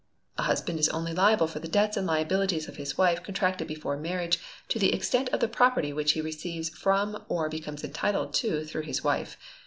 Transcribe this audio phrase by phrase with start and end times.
[0.35, 3.97] A husband is only liable for the debts and liabilities of his wife contracted before
[3.97, 4.39] marriage
[4.69, 8.81] to the extent of the property which he receives from, or becomes entitled to through
[8.81, 9.37] his wife.